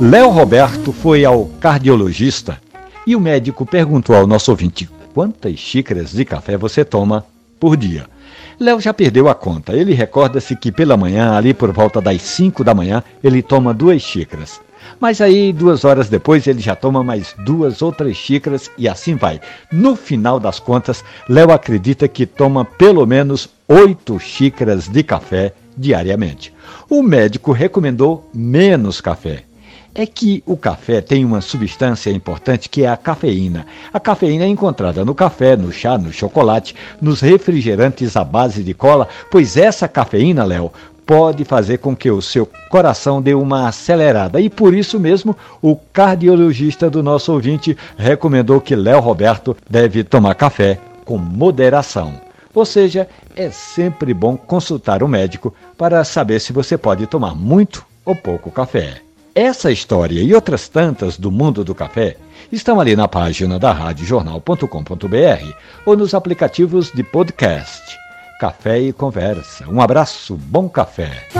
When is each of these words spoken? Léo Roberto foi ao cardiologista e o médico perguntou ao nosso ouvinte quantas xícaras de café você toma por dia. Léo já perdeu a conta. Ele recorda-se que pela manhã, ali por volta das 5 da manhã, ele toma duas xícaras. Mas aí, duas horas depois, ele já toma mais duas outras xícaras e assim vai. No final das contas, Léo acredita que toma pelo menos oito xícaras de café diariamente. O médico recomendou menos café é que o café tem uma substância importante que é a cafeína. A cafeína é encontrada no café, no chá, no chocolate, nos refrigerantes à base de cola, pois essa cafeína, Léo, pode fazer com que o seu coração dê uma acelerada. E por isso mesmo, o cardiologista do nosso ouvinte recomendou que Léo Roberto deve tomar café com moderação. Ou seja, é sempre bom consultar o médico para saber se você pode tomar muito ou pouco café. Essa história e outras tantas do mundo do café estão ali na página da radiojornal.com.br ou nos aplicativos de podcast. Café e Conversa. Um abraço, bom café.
Léo 0.00 0.30
Roberto 0.30 0.92
foi 0.92 1.24
ao 1.24 1.46
cardiologista 1.60 2.60
e 3.06 3.14
o 3.14 3.20
médico 3.20 3.66
perguntou 3.66 4.16
ao 4.16 4.26
nosso 4.26 4.50
ouvinte 4.50 4.88
quantas 5.12 5.58
xícaras 5.58 6.12
de 6.12 6.24
café 6.24 6.56
você 6.56 6.84
toma 6.84 7.24
por 7.58 7.76
dia. 7.76 8.06
Léo 8.58 8.80
já 8.80 8.92
perdeu 8.92 9.28
a 9.28 9.34
conta. 9.34 9.74
Ele 9.74 9.94
recorda-se 9.94 10.54
que 10.54 10.70
pela 10.70 10.96
manhã, 10.96 11.32
ali 11.32 11.54
por 11.54 11.72
volta 11.72 12.00
das 12.00 12.20
5 12.22 12.62
da 12.62 12.74
manhã, 12.74 13.02
ele 13.22 13.42
toma 13.42 13.72
duas 13.72 14.02
xícaras. 14.02 14.60
Mas 14.98 15.20
aí, 15.20 15.52
duas 15.52 15.84
horas 15.84 16.08
depois, 16.08 16.46
ele 16.46 16.60
já 16.60 16.74
toma 16.74 17.02
mais 17.02 17.34
duas 17.38 17.80
outras 17.80 18.16
xícaras 18.16 18.70
e 18.76 18.88
assim 18.88 19.14
vai. 19.14 19.40
No 19.72 19.96
final 19.96 20.38
das 20.38 20.58
contas, 20.58 21.04
Léo 21.28 21.52
acredita 21.52 22.08
que 22.08 22.26
toma 22.26 22.64
pelo 22.64 23.06
menos 23.06 23.48
oito 23.68 24.18
xícaras 24.18 24.88
de 24.88 25.02
café 25.02 25.54
diariamente. 25.80 26.52
O 26.90 27.02
médico 27.02 27.52
recomendou 27.52 28.28
menos 28.34 29.00
café 29.00 29.44
é 29.94 30.06
que 30.06 30.42
o 30.46 30.56
café 30.56 31.00
tem 31.00 31.24
uma 31.24 31.40
substância 31.40 32.10
importante 32.10 32.68
que 32.68 32.84
é 32.84 32.88
a 32.88 32.96
cafeína. 32.96 33.66
A 33.92 33.98
cafeína 33.98 34.44
é 34.44 34.48
encontrada 34.48 35.04
no 35.04 35.14
café, 35.14 35.56
no 35.56 35.72
chá, 35.72 35.98
no 35.98 36.12
chocolate, 36.12 36.76
nos 37.00 37.20
refrigerantes 37.20 38.16
à 38.16 38.22
base 38.22 38.62
de 38.62 38.72
cola, 38.72 39.08
pois 39.30 39.56
essa 39.56 39.88
cafeína, 39.88 40.44
Léo, 40.44 40.72
pode 41.04 41.44
fazer 41.44 41.78
com 41.78 41.96
que 41.96 42.08
o 42.08 42.22
seu 42.22 42.48
coração 42.70 43.20
dê 43.20 43.34
uma 43.34 43.66
acelerada. 43.66 44.40
E 44.40 44.48
por 44.48 44.74
isso 44.74 45.00
mesmo, 45.00 45.36
o 45.60 45.74
cardiologista 45.74 46.88
do 46.88 47.02
nosso 47.02 47.32
ouvinte 47.32 47.76
recomendou 47.96 48.60
que 48.60 48.76
Léo 48.76 49.00
Roberto 49.00 49.56
deve 49.68 50.04
tomar 50.04 50.36
café 50.36 50.78
com 51.04 51.18
moderação. 51.18 52.29
Ou 52.54 52.64
seja, 52.64 53.08
é 53.36 53.50
sempre 53.50 54.12
bom 54.12 54.36
consultar 54.36 55.02
o 55.02 55.08
médico 55.08 55.54
para 55.78 56.04
saber 56.04 56.40
se 56.40 56.52
você 56.52 56.76
pode 56.76 57.06
tomar 57.06 57.34
muito 57.34 57.84
ou 58.04 58.14
pouco 58.14 58.50
café. 58.50 59.02
Essa 59.34 59.70
história 59.70 60.20
e 60.20 60.34
outras 60.34 60.68
tantas 60.68 61.16
do 61.16 61.30
mundo 61.30 61.64
do 61.64 61.74
café 61.74 62.16
estão 62.50 62.80
ali 62.80 62.96
na 62.96 63.06
página 63.06 63.58
da 63.58 63.72
radiojornal.com.br 63.72 65.52
ou 65.86 65.96
nos 65.96 66.14
aplicativos 66.14 66.90
de 66.92 67.04
podcast. 67.04 67.96
Café 68.40 68.80
e 68.80 68.92
Conversa. 68.92 69.68
Um 69.68 69.80
abraço, 69.80 70.34
bom 70.34 70.68
café. 70.68 71.39